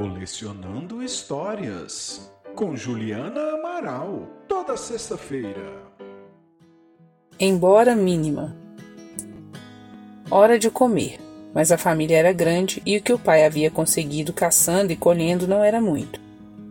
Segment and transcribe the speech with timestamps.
[0.00, 5.74] Colecionando Histórias, com Juliana Amaral, toda sexta-feira.
[7.38, 8.56] Embora mínima.
[10.30, 11.20] Hora de comer,
[11.52, 15.46] mas a família era grande e o que o pai havia conseguido caçando e colhendo
[15.46, 16.18] não era muito.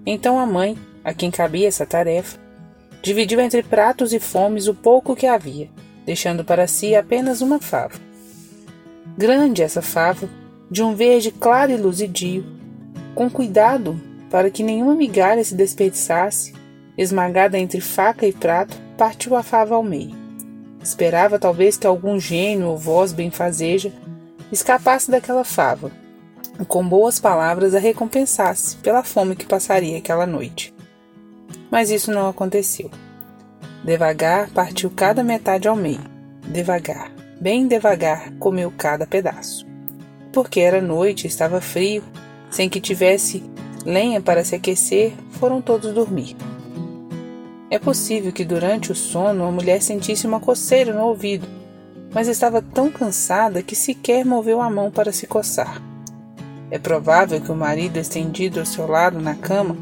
[0.07, 2.39] Então a mãe, a quem cabia essa tarefa,
[2.99, 5.69] dividiu entre pratos e fomes o pouco que havia,
[6.03, 7.99] deixando para si apenas uma fava.
[9.15, 10.27] Grande essa fava,
[10.71, 12.57] de um verde claro e luzidio,
[13.19, 13.99] com cuidado
[14.31, 16.53] para que nenhuma migalha se desperdiçasse,
[16.97, 20.15] esmagada entre faca e prato, partiu a fava ao meio.
[20.81, 23.91] Esperava talvez que algum gênio ou voz benfazeja
[24.49, 25.91] escapasse daquela fava
[26.57, 30.73] e com boas palavras a recompensasse pela fome que passaria aquela noite.
[31.69, 32.89] Mas isso não aconteceu.
[33.83, 35.99] Devagar partiu cada metade ao meio.
[36.47, 39.67] Devagar, bem devagar, comeu cada pedaço.
[40.31, 42.01] Porque era noite, estava frio,
[42.49, 43.43] sem que tivesse
[43.85, 46.35] lenha para se aquecer, foram todos dormir.
[47.69, 51.47] É possível que durante o sono a mulher sentisse uma coceira no ouvido,
[52.11, 55.81] mas estava tão cansada que sequer moveu a mão para se coçar.
[56.71, 59.77] É provável que o marido, estendido ao seu lado na cama,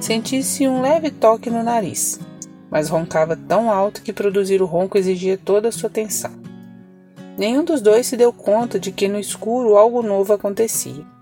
[0.00, 2.18] sentisse um leve toque no nariz,
[2.70, 6.32] mas roncava tão alto que produzir o ronco exigia toda a sua atenção.
[7.38, 11.13] Nenhum dos dois se deu conta de que no escuro algo novo acontecia.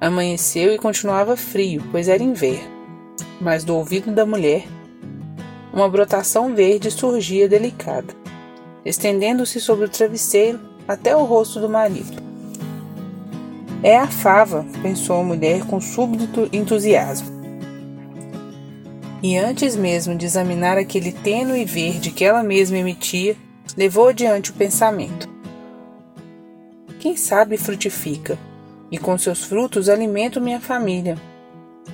[0.00, 2.70] Amanheceu e continuava frio, pois era inverno,
[3.40, 4.66] mas do ouvido da mulher
[5.72, 8.14] uma brotação verde surgia delicada,
[8.82, 12.22] estendendo-se sobre o travesseiro até o rosto do marido.
[13.82, 17.28] É a fava, pensou a mulher com súbito entusiasmo.
[19.22, 23.36] E antes mesmo de examinar aquele tênue verde que ela mesma emitia,
[23.76, 25.28] levou adiante o pensamento.
[27.00, 28.38] Quem sabe frutifica,
[28.90, 31.16] e com seus frutos alimento minha família.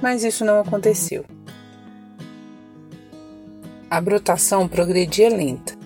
[0.01, 1.25] Mas isso não aconteceu.
[3.91, 5.77] A brotação progredia lenta.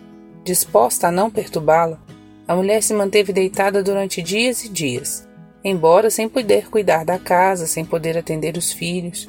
[0.44, 1.98] Disposta a não perturbá-la,
[2.47, 5.26] a mulher se manteve deitada durante dias e dias,
[5.64, 9.26] embora sem poder cuidar da casa, sem poder atender os filhos.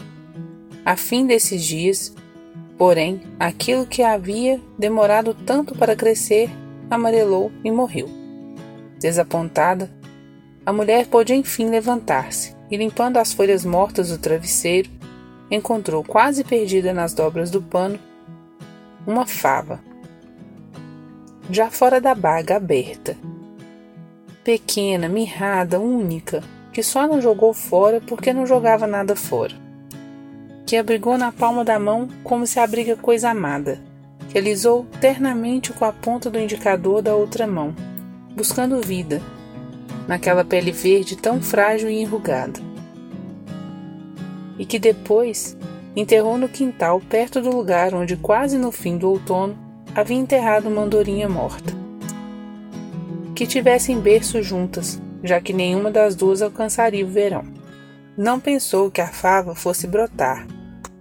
[0.85, 2.13] A fim desses dias,
[2.77, 6.49] porém, aquilo que havia demorado tanto para crescer
[6.89, 8.07] amarelou e morreu.
[8.99, 9.91] Desapontada,
[10.67, 14.89] a mulher pôde enfim levantar-se e, limpando as folhas mortas do travesseiro,
[15.49, 17.97] encontrou quase perdida nas dobras do pano
[19.07, 19.79] uma fava,
[21.49, 23.15] já fora da baga aberta.
[24.43, 29.53] Pequena, mirrada, única, que só não jogou fora porque não jogava nada fora.
[30.65, 33.79] Que abrigou na palma da mão como se abriga coisa amada,
[34.29, 37.73] que alisou ternamente com a ponta do indicador da outra mão,
[38.35, 39.21] buscando vida,
[40.07, 42.59] naquela pele verde tão frágil e enrugada.
[44.57, 45.57] E que depois
[45.95, 49.57] enterrou no quintal, perto do lugar onde, quase no fim do outono,
[49.93, 51.73] havia enterrado uma andorinha morta.
[53.35, 57.43] Que tivessem berço juntas, já que nenhuma das duas alcançaria o verão.
[58.17, 60.47] Não pensou que a fava fosse brotar,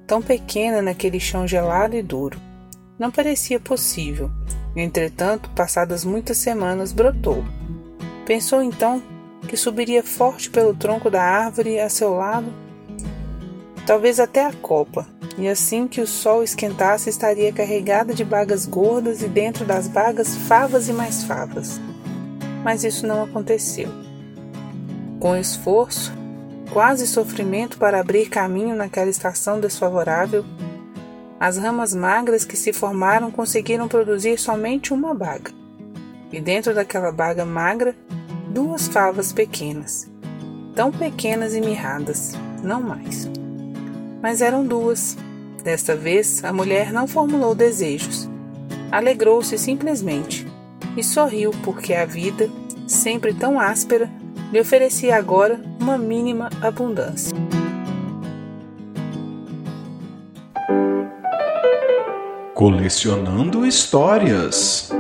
[0.07, 2.39] tão pequena naquele chão gelado e duro.
[2.99, 4.31] Não parecia possível.
[4.75, 7.43] Entretanto, passadas muitas semanas, brotou
[8.27, 9.01] Pensou então
[9.49, 12.53] que subiria forte pelo tronco da árvore a seu lado,
[13.87, 15.07] talvez até a copa,
[15.39, 20.35] e assim que o sol esquentasse estaria carregada de bagas gordas e dentro das bagas
[20.35, 21.81] favas e mais favas.
[22.65, 23.89] Mas isso não aconteceu.
[25.21, 26.13] Com esforço,
[26.73, 30.45] quase sofrimento para abrir caminho naquela estação desfavorável,
[31.39, 35.53] as ramas magras que se formaram conseguiram produzir somente uma baga.
[36.33, 37.95] E dentro daquela baga magra
[38.57, 40.11] duas favas pequenas,
[40.75, 43.29] tão pequenas e mirradas, não mais.
[44.23, 45.15] Mas eram duas.
[45.63, 48.27] Desta vez, a mulher não formulou desejos.
[48.91, 50.47] Alegrou-se simplesmente
[50.97, 52.49] e sorriu porque a vida,
[52.87, 54.11] sempre tão áspera,
[54.51, 57.37] lhe oferecia agora uma mínima abundância.
[62.55, 64.91] Colecionando histórias.